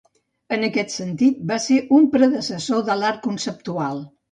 En 0.55 0.63
aquest 0.67 0.93
sentit, 0.99 1.43
va 1.51 1.59
ser 1.67 1.77
un 1.99 2.09
predecessor 2.17 2.83
de 2.91 2.99
l'art 3.05 3.23
conceptual. 3.31 4.05